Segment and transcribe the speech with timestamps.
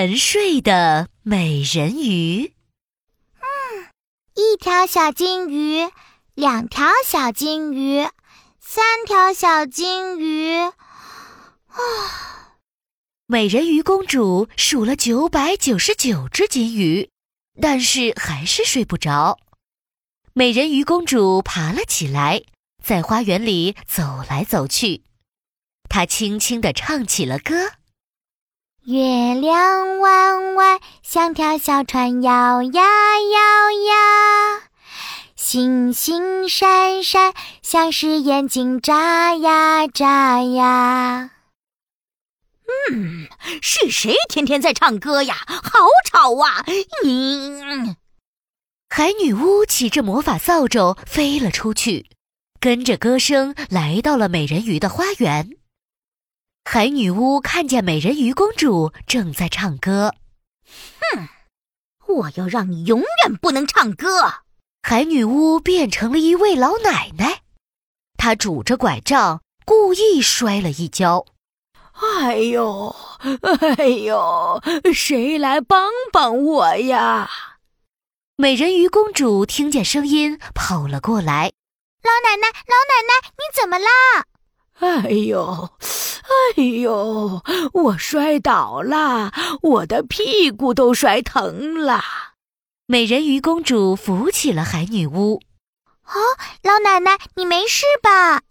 [0.00, 2.52] 沉睡的美人鱼。
[3.40, 3.88] 嗯，
[4.36, 5.90] 一条小金鱼，
[6.34, 8.06] 两条小金鱼，
[8.60, 10.54] 三条小金鱼。
[10.60, 10.70] 啊！
[13.26, 17.10] 美人鱼公主数了九百九十九只金鱼，
[17.60, 19.40] 但是还是睡不着。
[20.32, 22.44] 美人鱼公主爬了起来，
[22.80, 25.02] 在花园里走来走去。
[25.88, 27.72] 她轻轻地唱起了歌。
[28.90, 34.62] 月亮弯弯，像条小船摇呀摇呀；
[35.36, 41.32] 星星闪闪，像是眼睛眨呀眨呀。
[42.90, 43.28] 嗯，
[43.60, 45.36] 是谁天天在唱歌呀？
[45.46, 46.64] 好吵啊！
[47.04, 47.94] 你，
[48.88, 52.08] 海女巫骑着魔法扫帚飞了出去，
[52.58, 55.50] 跟着歌声来到了美人鱼的花园。
[56.70, 60.12] 海女巫看见美人鱼公主正在唱歌，
[61.00, 61.26] 哼！
[62.06, 64.42] 我要让你永远不能唱歌！
[64.82, 67.40] 海女巫变成了一位老奶奶，
[68.18, 71.24] 她拄着拐杖，故意摔了一跤。
[71.94, 72.94] 哎呦，
[73.78, 74.60] 哎呦，
[74.92, 77.30] 谁来帮帮我呀？
[78.36, 81.50] 美人鱼公主听见声音，跑了过来。
[82.02, 84.26] 老奶奶，老奶奶，你怎么啦？
[84.80, 85.70] 哎呦！
[86.56, 92.02] 哎呦，我摔倒了，我的屁股都摔疼了。
[92.86, 95.40] 美人鱼公主扶起了海女巫。
[96.04, 96.14] 哦，
[96.62, 98.42] 老奶奶，你没事吧？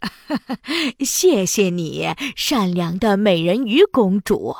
[1.04, 4.56] 谢谢你，善良的美人鱼公主。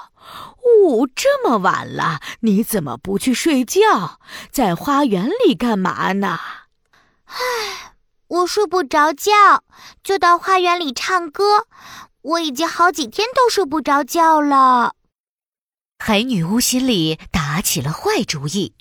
[0.83, 6.39] 呜，这么晚了，你怎么不去睡觉，在花园里干嘛呢？
[7.27, 7.95] 唉，
[8.29, 9.65] 我睡不着觉，
[10.03, 11.67] 就到花园里唱歌。
[12.23, 14.95] 我已经好几天都睡不着觉了。
[15.99, 18.75] 海女巫心里打起了坏主意。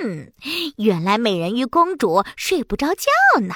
[0.00, 0.32] 嗯，
[0.76, 3.54] 原来美人鱼公主睡不着觉呢。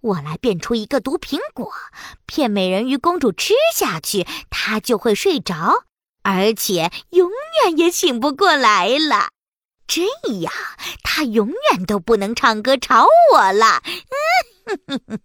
[0.00, 1.72] 我来变出一个毒苹果，
[2.26, 5.84] 骗美人鱼公主吃下去，她就会睡着，
[6.22, 7.30] 而且永
[7.64, 9.28] 远也醒不过来了。
[9.86, 10.02] 这
[10.40, 10.52] 样，
[11.02, 13.82] 她永远都不能唱歌吵我了。
[14.88, 15.20] 嗯。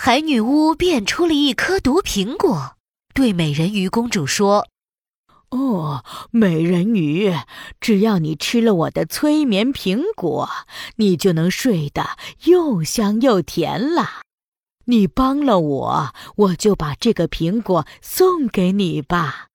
[0.00, 2.76] 海女巫变出了一颗毒苹果，
[3.12, 4.68] 对美人鱼公主说
[5.50, 7.34] ：“哦，美人鱼，
[7.80, 10.48] 只要你吃了我的催眠苹果，
[10.96, 14.22] 你就能睡得又香又甜了。
[14.84, 19.48] 你帮了我，我就把这个苹果送给你吧。”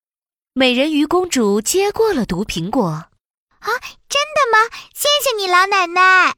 [0.52, 2.84] 美人鱼公主接过了毒苹果。
[2.84, 3.68] 啊，
[4.10, 4.68] 真的吗？
[4.94, 6.34] 谢谢你，老奶奶。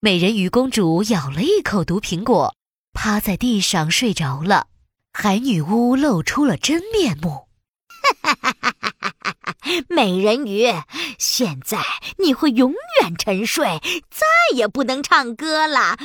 [0.00, 2.54] 美人鱼公主咬了一口毒苹果。
[2.96, 4.68] 趴在地上睡着了，
[5.12, 7.46] 海女巫露出了真面目。
[8.22, 9.54] 哈哈哈哈哈
[9.90, 10.64] 美人鱼，
[11.18, 11.78] 现在
[12.18, 13.80] 你会永远沉睡，
[14.10, 15.98] 再也不能唱歌了。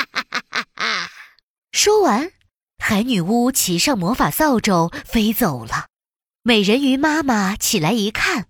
[1.72, 2.30] 说完，
[2.78, 5.86] 海女巫骑上魔法扫帚飞走了。
[6.42, 8.48] 美人鱼妈妈起来一看，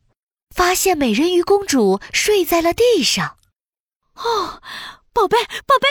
[0.55, 3.37] 发现美人鱼公主睡在了地上。
[4.15, 4.61] 哦。
[5.13, 5.89] 宝贝，宝贝，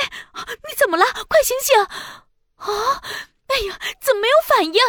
[0.67, 1.05] 你怎么了？
[1.27, 1.77] 快醒醒！
[2.55, 3.01] 啊，
[3.47, 4.81] 哎呀，怎么没有反应？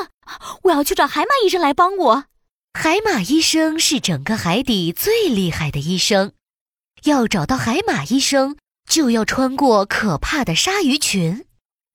[0.62, 2.24] 我要去找海马医生来帮我。
[2.72, 6.32] 海马医生是整个海底最厉害的医生。
[7.04, 8.56] 要找到海马医生，
[8.88, 11.46] 就要穿过可怕的鲨鱼群。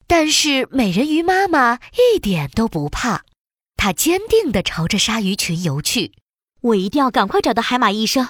[0.08, 1.80] 但是美人鱼妈妈
[2.14, 3.24] 一点都不怕，
[3.78, 6.12] 她坚定地朝着鲨鱼群游去。
[6.62, 8.30] 我一定要赶快找到海马医生！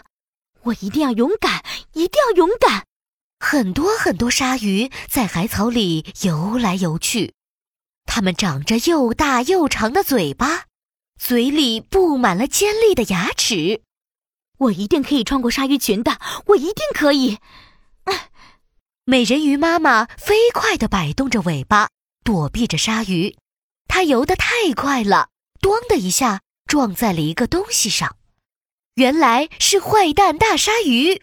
[0.63, 1.63] 我一定要勇敢，
[1.93, 2.85] 一定要勇敢！
[3.39, 7.33] 很多很多鲨鱼在海草里游来游去，
[8.05, 10.65] 它们长着又大又长的嘴巴，
[11.19, 13.81] 嘴里布满了尖利的牙齿。
[14.57, 17.39] 我一定可以穿过鲨鱼群的，我一定可以！
[19.03, 21.89] 美人鱼妈妈飞快地摆动着尾巴，
[22.23, 23.35] 躲避着鲨鱼。
[23.87, 28.15] 它游得太快了，咣的一下撞在了一个东西上，
[28.95, 31.21] 原来是坏蛋大鲨鱼。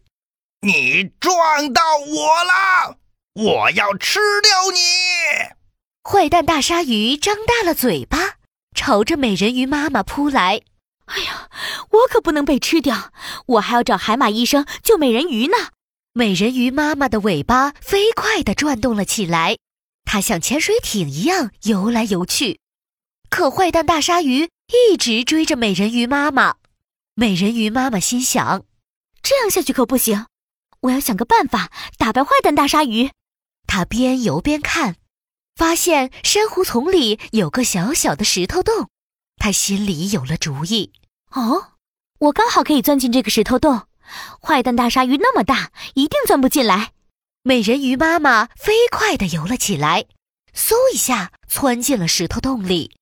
[0.64, 2.96] 你撞到我了！
[3.34, 4.78] 我要吃掉你！
[6.08, 8.36] 坏蛋大鲨鱼张大了嘴巴，
[8.72, 10.60] 朝着美人鱼妈妈扑来。
[11.06, 11.50] 哎呀，
[11.90, 13.12] 我可不能被吃掉！
[13.46, 15.56] 我还要找海马医生救美人鱼呢。
[16.12, 19.56] 美人鱼妈妈的尾巴飞快地转动了起来，
[20.04, 22.60] 它像潜水艇一样游来游去。
[23.28, 24.48] 可坏蛋大鲨鱼
[24.90, 26.54] 一直追着美人鱼妈妈。
[27.16, 28.62] 美人鱼妈妈心想：
[29.24, 30.26] 这样下去可不行。
[30.82, 33.10] 我要想个办法打败坏蛋大鲨鱼。
[33.66, 34.96] 他边游边看，
[35.56, 38.88] 发现珊瑚丛里有个小小的石头洞，
[39.36, 40.92] 他心里有了主意。
[41.30, 41.72] 哦，
[42.18, 43.82] 我刚好可以钻进这个石头洞。
[44.42, 46.90] 坏蛋大鲨鱼那么大，一定钻不进来。
[47.42, 50.04] 美人鱼妈妈飞快地游了起来，
[50.54, 52.96] 嗖一下窜进了石头洞里。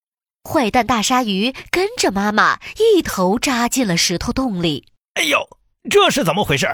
[0.49, 4.87] 坏蛋大鲨鱼跟着妈妈一头扎进了石头洞里。
[5.15, 5.49] 哎呦，
[5.91, 6.67] 这是怎么回事？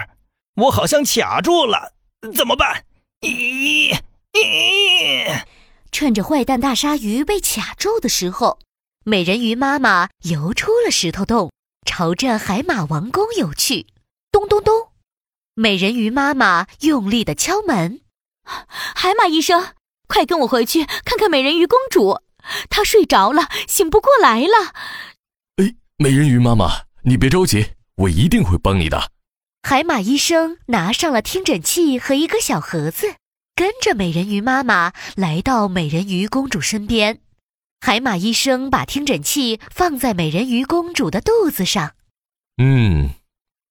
[0.56, 1.92] 我好像卡住了，
[2.34, 2.84] 怎么办？
[3.20, 3.94] 咦
[4.32, 5.42] 咦！
[5.92, 8.58] 趁着坏蛋大鲨鱼被卡住的时候，
[9.04, 11.52] 美人鱼妈妈游出了石头洞，
[11.84, 13.86] 朝着海马王宫游去。
[14.32, 14.88] 咚咚咚！
[15.54, 18.00] 美人鱼妈妈用力的敲门。
[18.44, 19.74] 海马医生，
[20.06, 22.22] 快跟我回去看看美人鱼公主，
[22.70, 24.72] 她睡着了，醒不过来了。
[25.56, 29.10] 哎，美人鱼妈妈，你别着急，我一定会帮你的。
[29.68, 33.16] 海马医生拿上了听诊器和一个小盒子，
[33.56, 37.18] 跟着美人鱼妈妈来到美人鱼公主身边。
[37.80, 41.96] 海马医生把听诊器放在美人鱼公主的肚子上。
[42.58, 43.10] 嗯。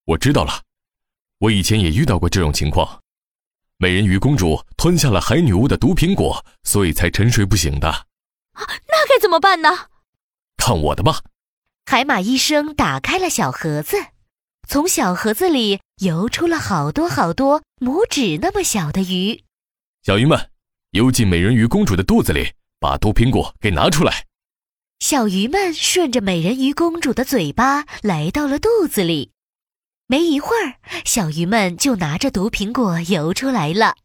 [0.08, 0.64] 我知道了，
[1.40, 3.00] 我以前也遇到过这种情况。
[3.78, 7.88] 美人鱼公主吞下了海女巫的毒苹果，所以才沉睡不醒的。
[7.88, 9.70] 啊，那该怎么办呢？
[10.58, 11.22] 看我的吧！
[11.86, 13.96] 海马医生打开了小盒子，
[14.68, 19.44] 从小盒子里游出了好多好多拇指那么小的鱼。
[20.04, 20.50] 小鱼们，
[20.92, 24.26] 游进美人鱼公主的肚子里，把毒苹果给拿出来。
[25.00, 29.32] 小鱼们顺着美人鱼公主的嘴巴来到了肚子里。
[30.08, 30.76] 没一会儿，
[31.06, 33.96] 小鱼们就拿着毒苹果游出来了。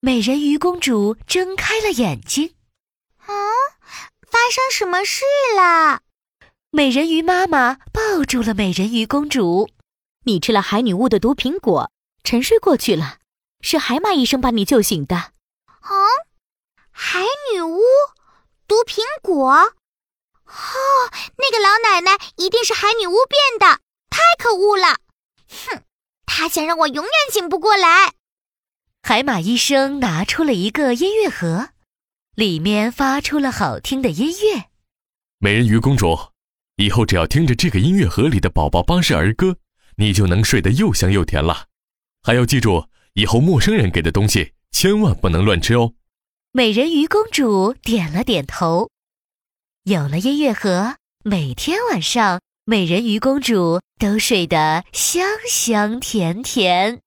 [0.00, 2.54] 美人鱼公主睁开了眼睛，
[3.18, 3.32] 啊，
[4.30, 5.22] 发生什么事
[5.56, 6.00] 了？
[6.70, 9.70] 美人鱼妈妈抱住了美人鱼公主。
[10.24, 11.90] 你吃了海女巫的毒苹果，
[12.22, 13.18] 沉睡过去了。
[13.60, 15.16] 是海马医生把你救醒的。
[15.16, 15.90] 啊，
[16.90, 17.20] 海
[17.52, 17.80] 女巫，
[18.66, 19.50] 毒苹果？
[19.50, 19.72] 哦，
[21.38, 23.80] 那个老奶奶一定是海女巫变的，
[24.10, 24.98] 太可恶了！
[25.48, 25.82] 哼，
[26.26, 28.12] 她想让我永远醒不过来。
[29.02, 31.70] 海马医生拿出了一个音乐盒，
[32.34, 34.66] 里面发出了好听的音乐。
[35.38, 36.16] 美人鱼公主，
[36.76, 39.56] 以后只要听着这个音乐盒里的宝宝巴士儿歌，
[39.96, 41.66] 你就能睡得又香又甜了。
[42.22, 45.92] 还要记住，以后陌生人给的东西千万不能乱吃哦。
[46.52, 48.90] 美人鱼公主点了点头。
[49.84, 52.40] 有了音乐盒，每天晚上。
[52.66, 57.02] 美人鱼公主都睡得香香甜甜。